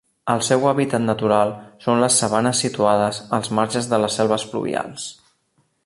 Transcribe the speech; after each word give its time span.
El 0.33 0.39
seu 0.45 0.63
hàbitat 0.69 1.03
natural 1.09 1.51
són 1.87 2.01
les 2.03 2.17
sabanes 2.23 2.63
situades 2.65 3.21
als 3.39 3.53
marges 3.61 3.91
de 3.93 4.01
les 4.05 4.19
selves 4.23 4.49
pluvials. 4.55 5.07